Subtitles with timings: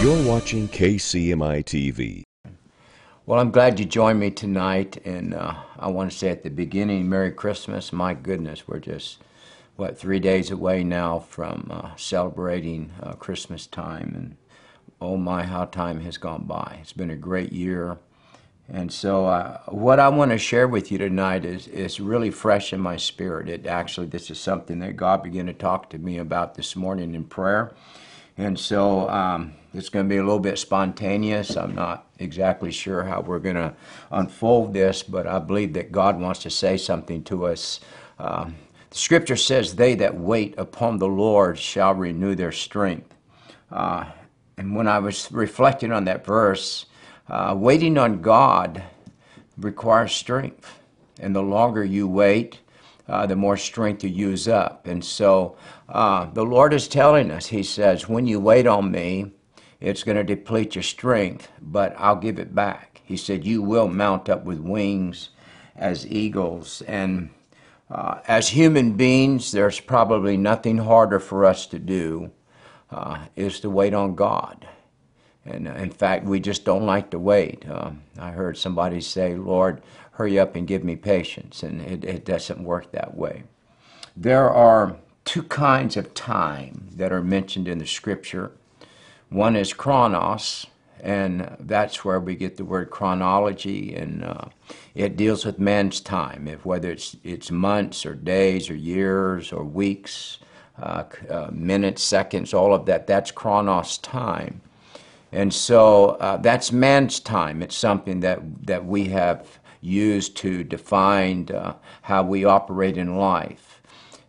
[0.00, 2.22] You're watching KCMI TV.
[3.26, 6.50] Well, I'm glad you joined me tonight, and uh, I want to say at the
[6.50, 7.92] beginning, Merry Christmas.
[7.92, 9.18] My goodness, we're just,
[9.74, 14.36] what, three days away now from uh, celebrating uh, Christmas time, and
[15.00, 16.78] oh my, how time has gone by.
[16.80, 17.98] It's been a great year.
[18.68, 22.72] And so, uh, what I want to share with you tonight is, is really fresh
[22.72, 23.48] in my spirit.
[23.48, 27.16] It actually, this is something that God began to talk to me about this morning
[27.16, 27.74] in prayer.
[28.36, 31.56] And so um, it's going to be a little bit spontaneous.
[31.56, 33.74] I'm not exactly sure how we're going to
[34.10, 37.80] unfold this, but I believe that God wants to say something to us.
[38.18, 38.56] Um,
[38.90, 43.14] the scripture says, They that wait upon the Lord shall renew their strength.
[43.70, 44.06] Uh,
[44.56, 46.86] and when I was reflecting on that verse,
[47.28, 48.82] uh, waiting on God
[49.58, 50.78] requires strength.
[51.20, 52.60] And the longer you wait,
[53.06, 54.86] uh, the more strength you use up.
[54.86, 55.56] And so
[55.88, 59.32] uh, the Lord is telling us, He says, when you wait on me,
[59.80, 63.00] it's going to deplete your strength, but I'll give it back.
[63.04, 65.30] He said, You will mount up with wings
[65.76, 66.82] as eagles.
[66.82, 67.30] And
[67.90, 72.32] uh, as human beings, there's probably nothing harder for us to do
[72.90, 74.66] uh, is to wait on God.
[75.44, 77.68] And uh, in fact, we just don't like to wait.
[77.68, 81.62] Um, I heard somebody say, Lord, hurry up and give me patience.
[81.62, 83.44] And it, it doesn't work that way.
[84.16, 88.52] There are two kinds of time that are mentioned in the scripture.
[89.30, 90.66] One is chronos,
[91.00, 94.46] and that's where we get the word chronology, and uh,
[94.94, 99.64] it deals with man's time, if whether it's it's months or days or years or
[99.64, 100.38] weeks,
[100.82, 103.06] uh, uh, minutes, seconds, all of that.
[103.06, 104.62] That's chronos time,
[105.30, 107.62] and so uh, that's man's time.
[107.62, 113.80] It's something that that we have used to define uh, how we operate in life.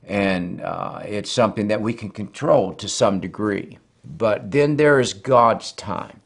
[0.06, 3.78] And uh, it's something that we can control to some degree.
[4.04, 6.22] But then there is God's time,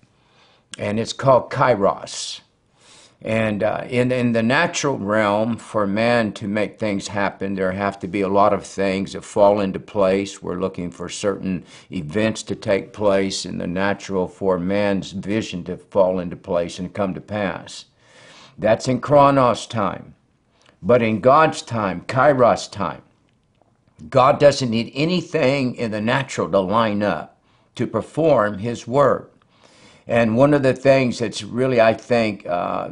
[0.78, 2.41] and it's called kairos.
[3.23, 7.97] And uh, in, in the natural realm, for man to make things happen, there have
[8.00, 10.44] to be a lot of things that fall into place.
[10.44, 15.78] We're looking for certain events to take place in the natural for man's vision to
[15.78, 17.85] fall into place and come to pass.
[18.57, 20.16] That's in Chronos time.
[20.81, 23.03] But in God's time, Kairos time,
[24.09, 27.32] God doesn't need anything in the natural to line up
[27.75, 29.29] to perform His word.
[30.07, 32.91] And one of the things that's really, I think, uh,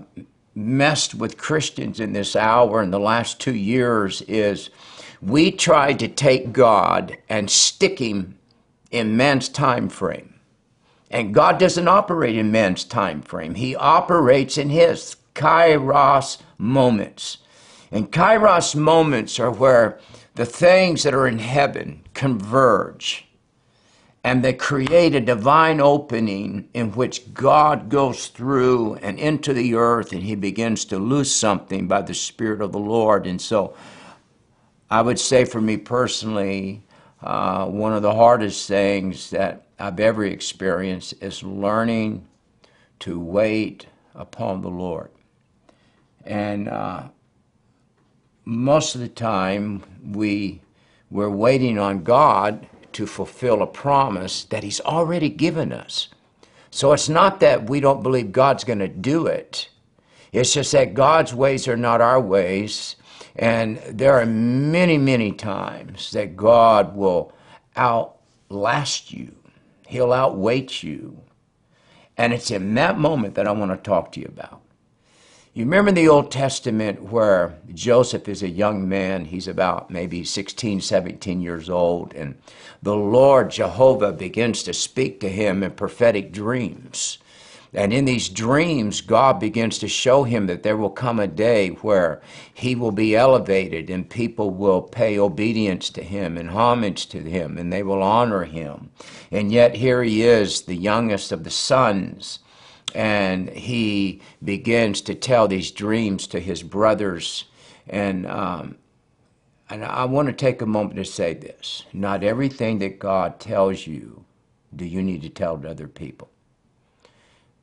[0.56, 4.70] messed with Christians in this hour in the last two years is
[5.22, 8.38] we tried to take God and stick Him
[8.92, 10.32] in man's time frame.
[11.12, 13.56] And God doesn't operate in man's time frame.
[13.56, 17.40] He operates in his kairos moments.
[17.92, 20.00] And kairos moments are where
[20.36, 23.28] the things that are in heaven converge
[24.24, 30.14] and they create a divine opening in which God goes through and into the earth
[30.14, 33.26] and he begins to loose something by the Spirit of the Lord.
[33.26, 33.76] And so
[34.90, 36.84] I would say for me personally,
[37.22, 42.28] uh, one of the hardest things that I've ever experienced is learning
[43.00, 45.10] to wait upon the Lord.
[46.24, 47.04] And uh,
[48.46, 50.62] most of the time, we,
[51.10, 56.10] we're waiting on God to fulfill a promise that He's already given us.
[56.70, 59.70] So it's not that we don't believe God's going to do it.
[60.32, 62.96] It's just that God's ways are not our ways.
[63.36, 67.34] And there are many, many times that God will
[67.76, 69.36] outlast you,
[69.88, 71.18] He'll outwait you.
[72.18, 74.62] And it's in that moment that I want to talk to you about.
[75.54, 80.24] You remember in the Old Testament where Joseph is a young man, he's about maybe
[80.24, 82.38] 16, 17 years old, and
[82.82, 87.18] the Lord Jehovah begins to speak to him in prophetic dreams.
[87.74, 91.68] And in these dreams, God begins to show him that there will come a day
[91.70, 92.22] where
[92.54, 97.58] he will be elevated and people will pay obedience to him and homage to him
[97.58, 98.90] and they will honor him.
[99.32, 102.40] And yet, here he is, the youngest of the sons
[102.94, 107.46] and he begins to tell these dreams to his brothers.
[107.88, 108.78] And, um,
[109.70, 111.84] and I want to take a moment to say this.
[111.94, 114.26] Not everything that God tells you
[114.76, 116.30] do you need to tell to other people.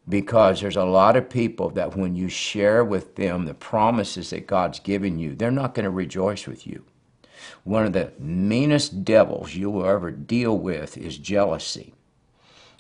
[0.08, 4.46] Because there's a lot of people that when you share with them the promises that
[4.46, 6.84] God's given you, they're not going to rejoice with you.
[7.64, 11.92] One of the meanest devils you will ever deal with is jealousy.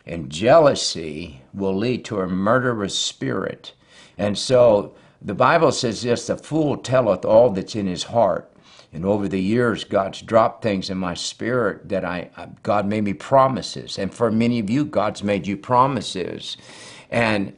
[0.08, 3.74] And jealousy will lead to a murderous spirit.
[4.16, 8.50] And so the Bible says this the fool telleth all that's in his heart.
[8.92, 13.04] And over the years, God's dropped things in my spirit that I, uh, God made
[13.04, 13.98] me promises.
[13.98, 16.56] And for many of you, God's made you promises.
[17.10, 17.54] And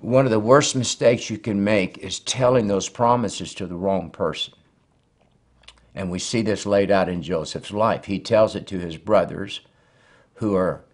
[0.00, 4.10] one of the worst mistakes you can make is telling those promises to the wrong
[4.10, 4.52] person.
[5.94, 8.04] And we see this laid out in Joseph's life.
[8.04, 9.60] He tells it to his brothers
[10.34, 10.84] who are,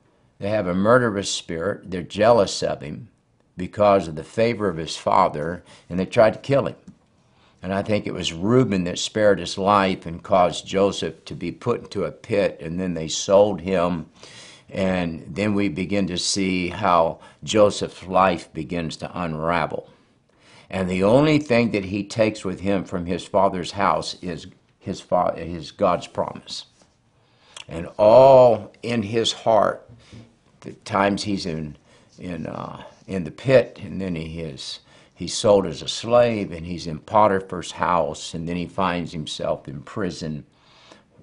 [0.41, 1.91] they have a murderous spirit.
[1.91, 3.09] They're jealous of him
[3.57, 6.77] because of the favor of his father, and they tried to kill him.
[7.63, 11.53] And I think it was Reuben that spared his life and caused Joseph to be
[11.53, 14.07] put into a pit, and then they sold him.
[14.71, 19.91] And then we begin to see how Joseph's life begins to unravel.
[20.71, 24.47] And the only thing that he takes with him from his father's house is
[24.79, 26.65] his, father, his God's promise.
[27.69, 29.87] And all in his heart,
[30.61, 31.77] the times he's in,
[32.19, 34.81] in, uh, in the pit, and then he is
[35.21, 39.69] he's sold as a slave and he's in Potiphar's house and then he finds himself
[39.69, 40.47] in prison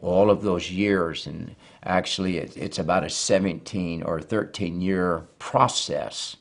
[0.04, 6.36] all of those years and actually it's about a 17 or 13 year process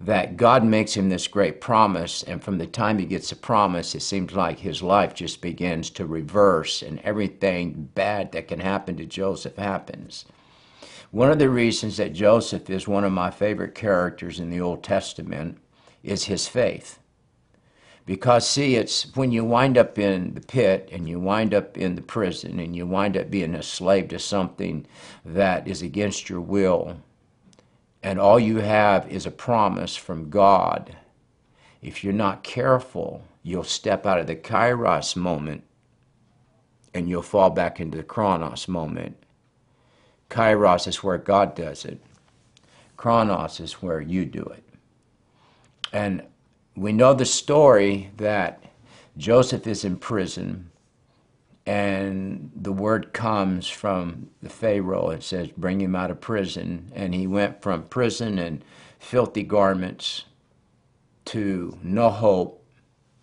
[0.00, 3.94] that God makes him this great promise and from the time he gets the promise
[3.94, 8.96] it seems like his life just begins to reverse and everything bad that can happen
[8.96, 10.24] to Joseph happens.
[11.12, 14.82] One of the reasons that Joseph is one of my favorite characters in the Old
[14.82, 15.58] Testament
[16.02, 17.00] is his faith.
[18.06, 21.96] Because, see, it's when you wind up in the pit and you wind up in
[21.96, 24.86] the prison and you wind up being a slave to something
[25.22, 26.96] that is against your will,
[28.02, 30.96] and all you have is a promise from God.
[31.82, 35.64] If you're not careful, you'll step out of the kairos moment
[36.94, 39.18] and you'll fall back into the chronos moment.
[40.32, 42.00] Kairos is where God does it,
[42.96, 44.64] chronos is where you do it.
[45.92, 46.22] And
[46.74, 48.64] we know the story that
[49.18, 50.70] Joseph is in prison
[51.66, 55.10] and the word comes from the Pharaoh.
[55.10, 56.90] It says, bring him out of prison.
[56.94, 58.64] And he went from prison and
[58.98, 60.24] filthy garments
[61.26, 62.61] to no hope,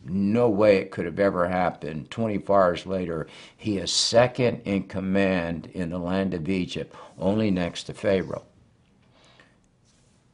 [0.04, 2.10] no way it could have ever happened.
[2.10, 7.84] 24 hours later, he is second in command in the land of Egypt, only next
[7.84, 8.46] to Pharaoh.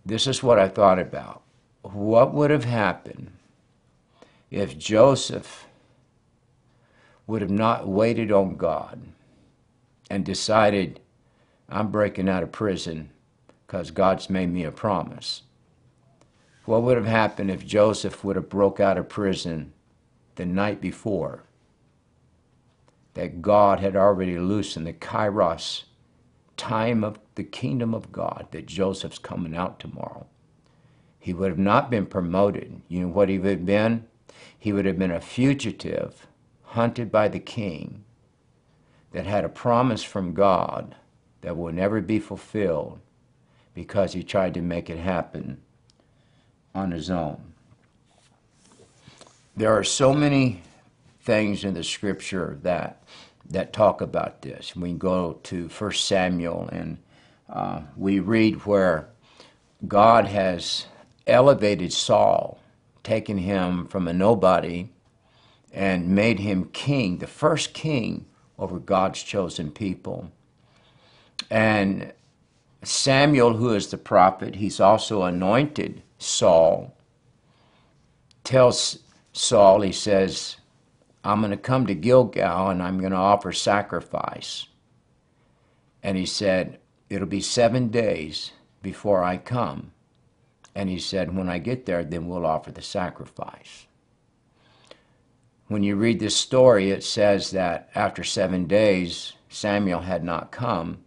[0.06, 1.42] This is what I thought about
[1.82, 3.32] what would have happened
[4.50, 5.66] if Joseph
[7.28, 9.02] would have not waited on God
[10.10, 11.00] and decided,
[11.70, 13.10] I'm breaking out of prison
[13.66, 15.42] because God's made me a promise?
[16.66, 19.74] What would have happened if Joseph would have broke out of prison
[20.36, 21.44] the night before?
[23.14, 25.84] That God had already loosened the kairos
[26.58, 30.28] time of the kingdom of God, that Joseph's coming out tomorrow
[31.26, 32.84] he would have not been promoted.
[32.88, 34.06] You know what he would have been?
[34.60, 36.28] He would have been a fugitive,
[36.62, 38.04] hunted by the king,
[39.12, 40.94] that had a promise from God
[41.42, 43.00] that will never be fulfilled
[43.74, 45.64] because he tried to make it happen
[46.76, 47.42] on his own.
[49.56, 50.62] There are so many
[51.22, 53.02] things in the scripture that
[53.50, 54.76] that talk about this.
[54.76, 56.98] We go to 1 Samuel and
[57.48, 59.08] uh, we read where
[59.88, 60.88] God has
[61.28, 62.60] elevated Saul,
[63.04, 64.90] taken him from a nobody
[65.72, 68.26] and made him king, the first king
[68.58, 70.32] over God's chosen people.
[71.52, 72.14] And
[72.82, 76.96] Samuel, who is the prophet, he's also anointed Saul,
[78.44, 79.00] tells
[79.32, 80.58] Saul, he says,
[81.24, 84.68] I'm going to come to Gilgal and I'm going to offer sacrifice.
[86.04, 86.80] And he said,
[87.10, 88.52] It'll be seven days
[88.82, 89.92] before I come.
[90.74, 93.88] And he said, When I get there, then we'll offer the sacrifice.
[95.68, 101.00] When you read this story, it says that after seven days, Samuel had not come.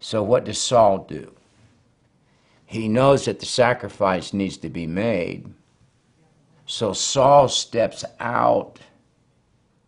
[0.00, 1.37] So, what does Saul do?
[2.68, 5.54] He knows that the sacrifice needs to be made.
[6.66, 8.78] So, Saul steps out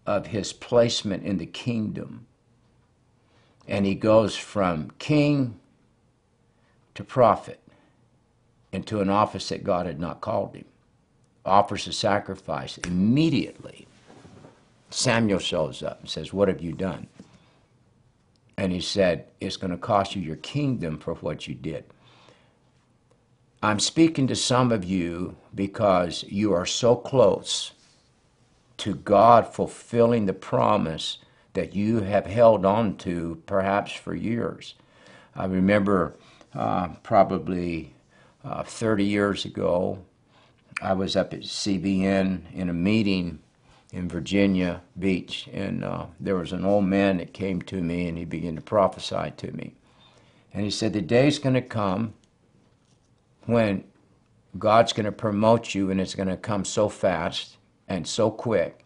[0.07, 2.27] of his placement in the kingdom
[3.69, 5.61] and he goes from king
[6.95, 7.61] to prophet
[8.73, 10.65] into an office that God had not called him.
[11.45, 12.79] Offers a sacrifice.
[12.79, 13.87] Immediately,
[14.89, 17.09] Samuel shows up and says, What have you done?
[18.57, 21.85] And he said, It's going to cost you your kingdom for what you did.
[23.63, 27.73] I'm speaking to some of you because you are so close
[28.79, 31.19] to God fulfilling the promise
[31.53, 34.77] that you have held on to perhaps for years.
[35.37, 36.17] I remember
[36.55, 37.93] uh, probably
[38.43, 39.99] uh, 30 years ago,
[40.81, 43.41] I was up at CBN in a meeting
[43.93, 48.17] in Virginia Beach, and uh, there was an old man that came to me and
[48.17, 49.75] he began to prophesy to me.
[50.55, 52.15] And he said, The day's going to come
[53.47, 53.85] when
[54.59, 57.57] God's going to promote you, and it's going to come so fast
[57.89, 58.85] and so quick,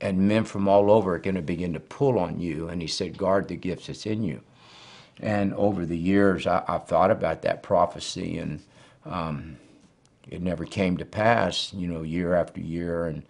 [0.00, 2.68] and men from all over are going to begin to pull on you.
[2.68, 4.40] And he said, Guard the gifts that's in you.
[5.20, 8.62] And over the years, I, have thought about that prophecy, and
[9.04, 9.56] um,
[10.28, 13.06] it never came to pass, you know, year after year.
[13.06, 13.22] And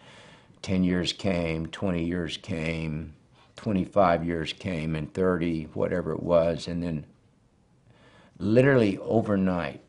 [0.62, 3.14] 10 years came, 20 years came,
[3.56, 6.68] 25 years came, and 30, whatever it was.
[6.68, 7.06] And then
[8.38, 9.81] literally overnight,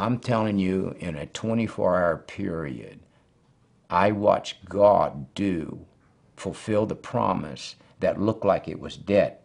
[0.00, 3.00] I'm telling you, in a 24 hour period,
[3.90, 5.84] I watched God do,
[6.36, 9.36] fulfill the promise that looked like it was dead.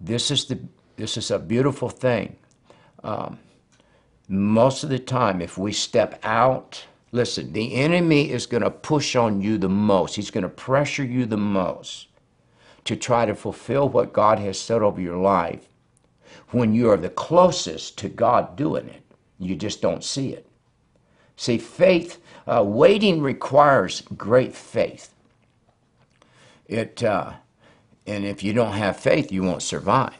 [0.00, 0.58] This is, the,
[0.96, 2.34] this is a beautiful thing.
[3.04, 3.38] Um,
[4.28, 9.14] most of the time, if we step out, listen, the enemy is going to push
[9.14, 10.16] on you the most.
[10.16, 12.08] He's going to pressure you the most
[12.86, 15.68] to try to fulfill what God has said over your life
[16.50, 19.01] when you are the closest to God doing it.
[19.42, 20.46] You just don't see it.
[21.36, 25.14] See, faith, uh, waiting requires great faith.
[26.66, 27.32] It, uh,
[28.06, 30.14] and if you don't have faith, you won't survive.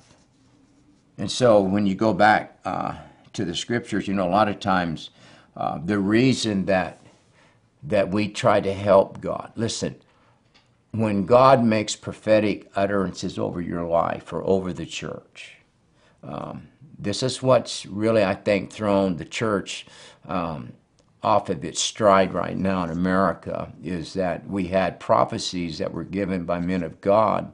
[1.19, 2.97] And so when you go back uh,
[3.35, 5.11] to the scriptures, you know, a lot of times
[5.57, 6.99] uh, the reason that
[7.85, 9.51] that we try to help God.
[9.57, 9.97] Listen,
[10.93, 15.57] when God makes prophetic utterances over your life or over the church,
[16.23, 19.87] um, this is what's really, I think, thrown the church
[20.27, 20.73] um,
[21.23, 26.05] off of its stride right now in America is that we had prophecies that were
[26.05, 27.53] given by men of God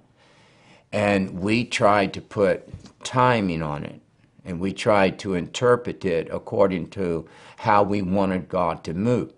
[0.92, 2.68] and we tried to put
[3.04, 4.00] timing on it,
[4.44, 9.32] and we tried to interpret it according to how we wanted God to move.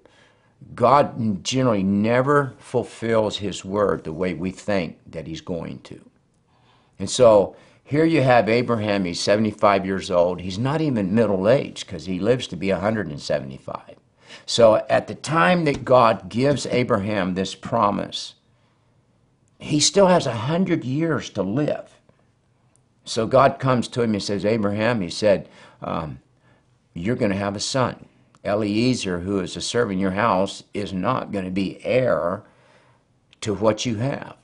[0.75, 6.01] God generally never fulfills His word the way we think that He's going to.
[6.99, 7.57] And so
[7.91, 10.41] here you have Abraham, he's 75 years old.
[10.41, 13.97] He's not even middle aged because he lives to be 175.
[14.47, 18.35] So at the time that God gives Abraham this promise,
[19.59, 21.91] he still has a hundred years to live.
[23.05, 25.49] So God comes to him and says, Abraham, he said,
[25.83, 26.21] um,
[26.95, 28.07] you're going to have a son.
[28.45, 32.45] Eliezer, who is a servant in your house, is not going to be heir
[33.41, 34.37] to what you have.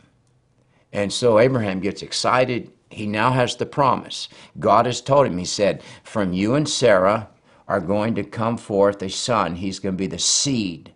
[0.93, 2.73] And so Abraham gets excited.
[2.97, 4.27] He now has the promise.
[4.59, 7.29] God has told him, He said, From you and Sarah
[7.69, 9.57] are going to come forth a son.
[9.57, 10.95] He's going to be the seed.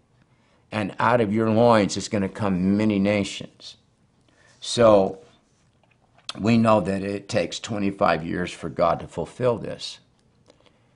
[0.72, 3.76] And out of your loins is going to come many nations.
[4.60, 5.18] So
[6.38, 9.98] we know that it takes 25 years for God to fulfill this.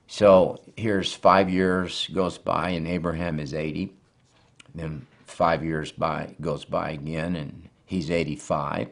[0.07, 3.93] So here's five years goes by and Abraham is 80.
[4.73, 8.89] Then five years by goes by again and he's 85.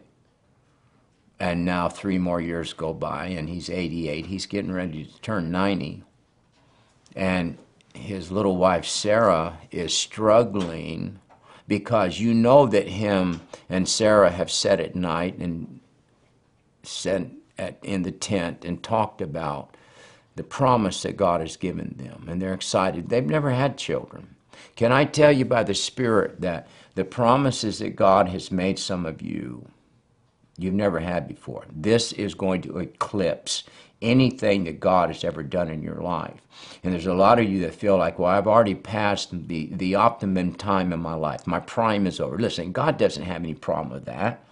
[1.40, 4.28] And now three more years go by and he's 88.
[4.28, 6.04] He's getting ready to turn 90.
[7.16, 7.58] And
[7.94, 11.20] his little wife Sarah is struggling
[11.68, 15.80] because you know that him and Sarah have sat at night and
[16.84, 19.76] sat at, in the tent and talked about
[20.36, 23.10] the promise that God has given them, and they're excited.
[23.10, 24.36] They've never had children.
[24.76, 29.06] Can I tell you by the Spirit that the promises that God has made some
[29.06, 29.68] of you,
[30.58, 31.66] you've never had before?
[31.76, 33.64] This is going to eclipse
[34.04, 36.42] anything that God has ever done in your life.
[36.84, 39.96] And there's a lot of you that feel like, well, I've already passed the, the
[39.96, 41.48] optimum time in my life.
[41.48, 42.38] My prime is over.
[42.38, 44.44] Listen, God doesn't have any problem with that.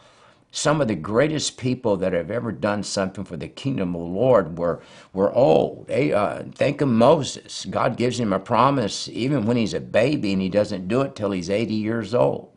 [0.53, 4.07] Some of the greatest people that have ever done something for the kingdom of the
[4.07, 4.81] Lord were,
[5.13, 5.87] were old.
[5.87, 7.65] They, uh, think of Moses.
[7.69, 11.15] God gives him a promise even when he's a baby, and he doesn't do it
[11.15, 12.51] till he's 80 years old.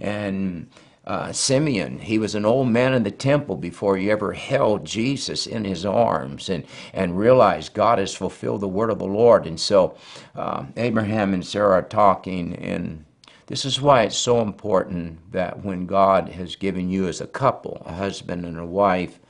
[0.00, 0.68] And
[1.06, 5.46] uh, Simeon, he was an old man in the temple before he ever held Jesus
[5.46, 9.46] in his arms and, and realized God has fulfilled the word of the Lord.
[9.46, 9.96] And so
[10.34, 13.04] uh, Abraham and Sarah are talking, and
[13.46, 17.82] this is why it's so important that when God has given you as a couple,
[17.86, 19.20] a husband and a wife,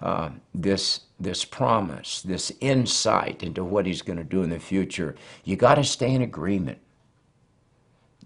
[0.00, 5.14] uh, this this promise, this insight into what He's going to do in the future,
[5.44, 6.78] you got to stay in agreement.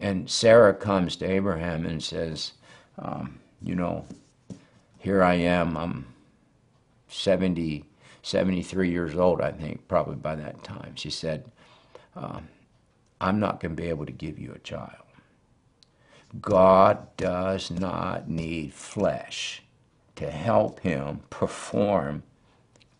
[0.00, 2.52] And Sarah comes to Abraham and says,
[3.00, 4.06] um, you know,
[4.98, 5.76] here I am.
[5.76, 6.06] I'm
[7.08, 7.84] 70,
[8.22, 10.92] 73 years old, I think, probably by that time.
[10.94, 11.50] She said,
[12.14, 12.48] um,
[13.20, 15.04] I'm not going to be able to give you a child.
[16.40, 19.62] God does not need flesh
[20.16, 22.22] to help him perform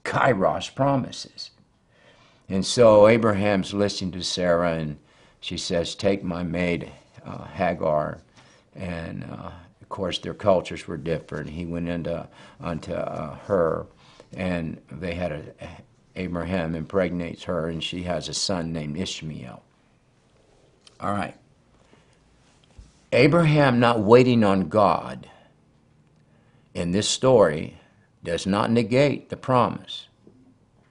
[0.05, 1.51] Kairos promises.
[2.49, 4.99] And so Abraham's listening to Sarah, and
[5.41, 6.91] she says, Take my maid
[7.25, 8.19] uh, Hagar.
[8.75, 9.51] And uh,
[9.91, 11.51] course, their cultures were different.
[11.51, 12.29] He went into
[12.61, 13.87] onto uh, her,
[14.35, 15.43] and they had a,
[16.17, 19.63] Abraham impregnates her, and she has a son named Ishmael.
[21.01, 21.37] All right.
[23.13, 25.29] Abraham not waiting on God
[26.75, 27.79] in this story
[28.23, 30.07] does not negate the promise.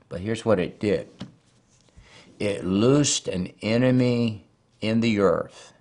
[0.09, 1.09] But here's what it did
[2.39, 4.47] it loosed an enemy
[4.81, 5.73] in the earth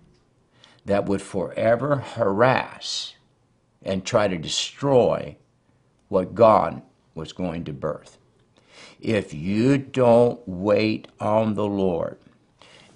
[0.89, 3.15] that would forever harass
[3.83, 5.37] and try to destroy
[6.09, 6.83] what God
[7.15, 8.19] was going to birth.
[9.01, 12.19] If you don't wait on the Lord,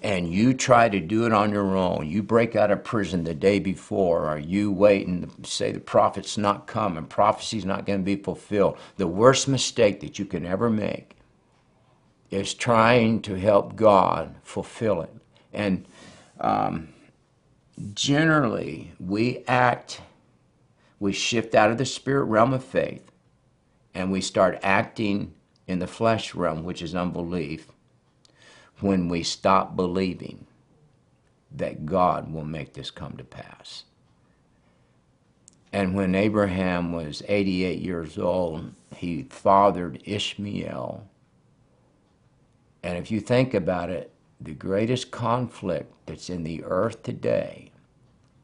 [0.01, 3.33] and you try to do it on your own, you break out of prison the
[3.33, 8.03] day before, or you wait and say the prophet's not coming, prophecy's not going to
[8.03, 11.15] be fulfilled, the worst mistake that you can ever make
[12.29, 15.13] is trying to help God fulfill it.
[15.53, 15.85] And
[16.41, 16.92] um,
[17.93, 20.01] generally, we act,
[20.99, 23.11] we shift out of the spirit realm of faith,
[23.93, 25.33] and we start acting
[25.67, 27.67] in the flesh realm, which is unbelief
[28.79, 30.45] when we stop believing
[31.51, 33.83] that God will make this come to pass.
[35.71, 41.07] And when Abraham was 88 years old, he fathered Ishmael.
[42.83, 44.12] And if you think about it,
[44.43, 47.71] the greatest conflict that's in the earth today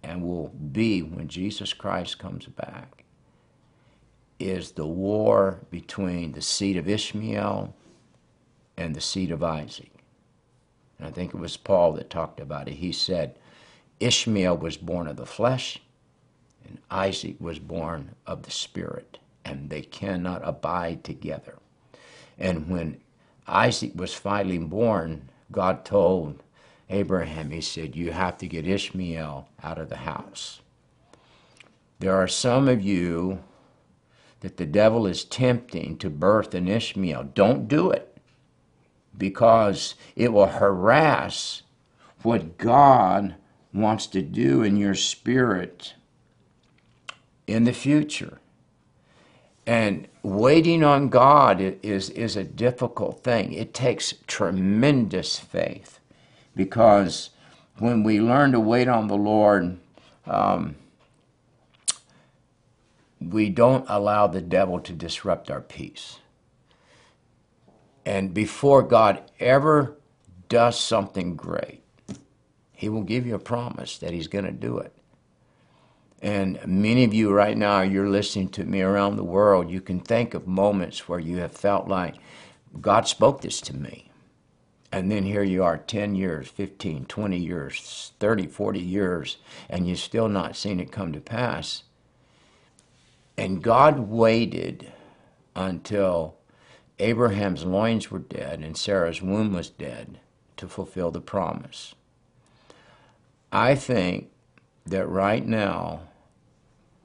[0.02, 3.04] and will be when Jesus Christ comes back
[4.40, 7.76] is the war between the seed of Ishmael
[8.78, 9.92] and the seed of Isaac.
[10.98, 12.76] And I think it was Paul that talked about it.
[12.76, 13.38] He said,
[14.00, 15.82] Ishmael was born of the flesh,
[16.66, 21.58] and Isaac was born of the spirit, and they cannot abide together.
[22.38, 23.02] And when
[23.46, 26.44] Isaac was finally born, God told
[26.90, 30.62] Abraham, He said, You have to get Ishmael out of the house.
[32.00, 33.44] There are some of you
[34.40, 37.32] that the devil is tempting to birth an Ishmael.
[37.34, 38.18] Don't do it
[39.18, 41.64] because it will harass
[42.24, 43.36] what God
[43.74, 45.94] wants to do in your spirit
[47.48, 48.40] in the future.
[49.66, 53.54] And waiting on God is, is a difficult thing.
[53.54, 56.00] It takes tremendous faith
[56.56, 57.30] because
[57.78, 59.78] when we learn to wait on the Lord,
[60.26, 60.76] um,
[63.20, 66.20] we don't allow the devil to disrupt our peace.
[68.06, 69.98] And before God ever
[70.48, 71.84] does something great,
[72.74, 74.96] He will give you a promise that He's going to do it.
[76.22, 79.70] And many of you right now, you're listening to me around the world.
[79.70, 82.16] You can think of moments where you have felt like
[82.82, 84.12] God spoke this to me.
[84.92, 89.38] And then here you are 10 years, 15, 20 years, 30, 40 years,
[89.70, 91.84] and you've still not seen it come to pass.
[93.38, 94.92] And God waited
[95.56, 96.36] until
[96.98, 100.20] Abraham's loins were dead and Sarah's womb was dead
[100.58, 101.96] to fulfill the promise.
[103.52, 104.32] I think
[104.86, 106.02] that right now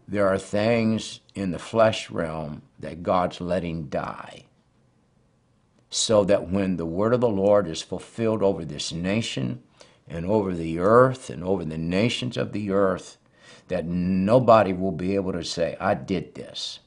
[0.07, 4.45] there are things in the flesh realm that God's letting die
[5.95, 9.63] so that when the word of the Lord is fulfilled over this nation
[10.09, 13.17] and over the earth and over the nations of the earth,
[13.69, 16.81] that nobody will be able to say, I did this.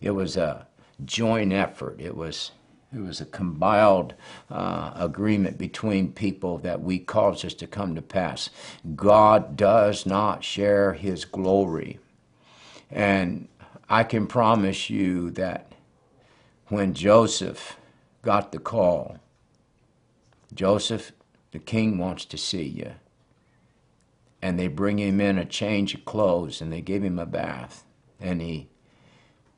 [0.00, 0.66] It was a
[1.04, 2.00] joint effort.
[2.00, 2.52] It was
[2.94, 4.14] it was a compiled
[4.50, 8.48] uh, agreement between people that we caused this to come to pass.
[8.94, 11.98] God does not share His glory,
[12.90, 13.48] and
[13.88, 15.72] I can promise you that
[16.68, 17.76] when Joseph
[18.22, 19.18] got the call,
[20.54, 21.12] Joseph,
[21.52, 22.92] the king wants to see you.
[24.42, 27.84] And they bring him in a change of clothes and they give him a bath.
[28.20, 28.68] And he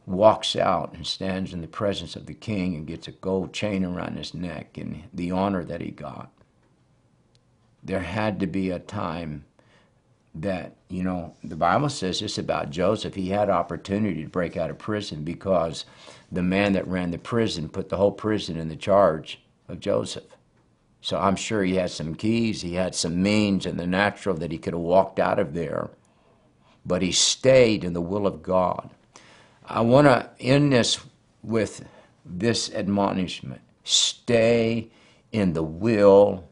[0.06, 3.84] walks out and stands in the presence of the king and gets a gold chain
[3.84, 6.30] around his neck and the honor that he got.
[7.82, 9.44] There had to be a time
[10.42, 13.14] that, you know, the Bible says this about Joseph.
[13.14, 15.84] He had opportunity to break out of prison because
[16.30, 20.36] the man that ran the prison put the whole prison in the charge of Joseph.
[21.00, 24.50] So I'm sure he had some keys, he had some means in the natural that
[24.50, 25.90] he could have walked out of there.
[26.84, 28.90] But he stayed in the will of God.
[29.64, 31.00] I want to end this
[31.42, 31.86] with
[32.24, 34.90] this admonishment stay
[35.32, 36.44] in the will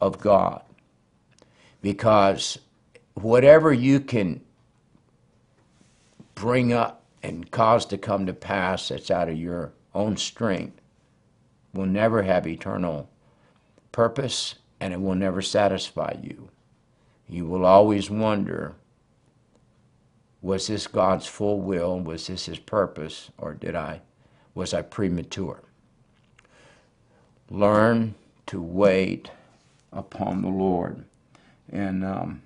[0.00, 0.62] of God.
[1.80, 2.58] Because
[3.14, 4.40] whatever you can
[6.34, 10.80] bring up and cause to come to pass that's out of your own strength
[11.72, 13.08] will never have eternal
[13.92, 16.50] purpose and it will never satisfy you.
[17.28, 18.74] You will always wonder
[20.42, 21.98] was this God's full will?
[21.98, 23.30] Was this his purpose?
[23.38, 24.02] Or did I
[24.54, 25.62] was I premature?
[27.48, 28.14] Learn
[28.46, 29.30] to wait
[29.90, 31.04] upon the Lord.
[31.72, 32.42] And um,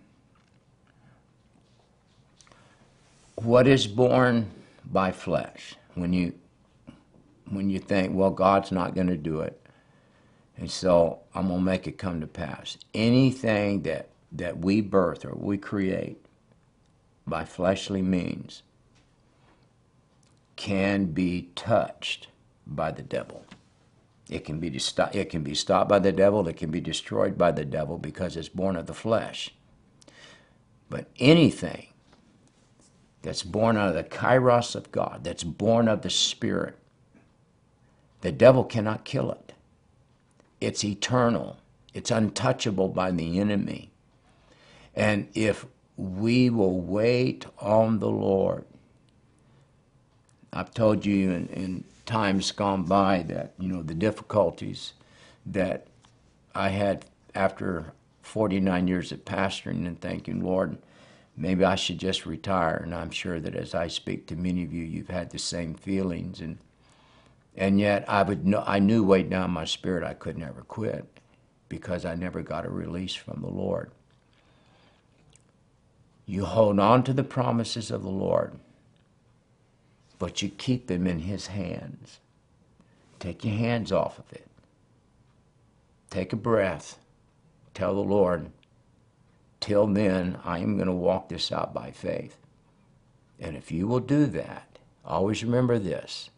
[3.44, 4.50] what is born
[4.84, 5.74] by flesh?
[5.94, 6.34] When you
[7.50, 9.60] when you think, well, God's not going to do it,
[10.56, 12.76] and so I'm going to make it come to pass.
[12.94, 16.18] Anything that that we birth or we create
[17.26, 18.62] by fleshly means
[20.56, 22.28] can be touched
[22.66, 23.44] by the devil.
[24.28, 26.46] It can be it can be stopped by the devil.
[26.48, 29.50] It can be destroyed by the devil because it's born of the flesh.
[30.90, 31.87] But anything
[33.28, 36.78] that's born out of the kairos of God, that's born of the Spirit,
[38.22, 39.52] the devil cannot kill it.
[40.62, 41.58] It's eternal.
[41.92, 43.90] It's untouchable by the enemy.
[44.94, 45.66] And if
[45.98, 48.64] we will wait on the Lord,
[50.50, 54.94] I've told you in, in times gone by that, you know, the difficulties
[55.44, 55.86] that
[56.54, 60.78] I had after 49 years of pastoring and thanking Lord,
[61.38, 62.76] maybe I should just retire.
[62.76, 65.74] And I'm sure that as I speak to many of you, you've had the same
[65.74, 66.40] feelings.
[66.40, 66.58] And
[67.56, 71.06] and yet I would know, I knew way down my spirit I could never quit
[71.68, 73.90] because I never got a release from the Lord.
[76.24, 78.58] You hold on to the promises of the Lord
[80.18, 82.18] but you keep them in His hands.
[83.18, 84.46] Take your hands off of it.
[86.10, 86.98] Take a breath.
[87.74, 88.50] Tell the Lord,
[89.60, 92.36] till then, I am going to walk this out by faith.
[93.40, 96.30] And if you will do that, always remember this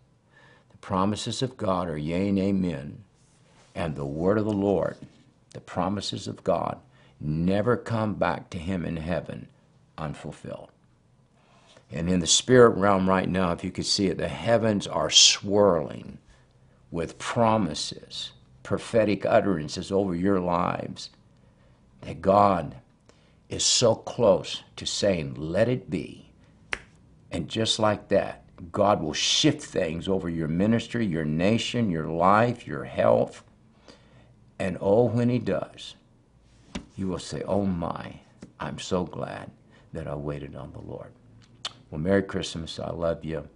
[0.70, 3.04] the promises of God are yea and amen,
[3.74, 4.96] and the word of the Lord,
[5.52, 6.78] the promises of God,
[7.20, 9.48] never come back to Him in heaven
[9.98, 10.70] unfulfilled.
[11.92, 15.10] And in the spirit realm right now, if you could see it, the heavens are
[15.10, 16.18] swirling
[16.90, 21.10] with promises, prophetic utterances over your lives
[22.02, 22.76] that God
[23.50, 26.30] is so close to saying, let it be.
[27.32, 32.66] And just like that, God will shift things over your ministry, your nation, your life,
[32.66, 33.42] your health.
[34.58, 35.96] And oh, when He does,
[36.96, 38.20] you will say, Oh my,
[38.58, 39.50] I'm so glad
[39.92, 41.12] that I waited on the Lord.
[41.90, 42.78] Well, Merry Christmas.
[42.78, 43.48] I love you.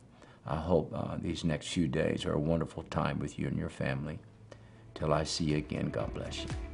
[0.47, 3.71] I hope uh, these next few days are a wonderful time with you and your
[3.71, 4.19] family.
[4.95, 6.74] Till I see you again, God bless you.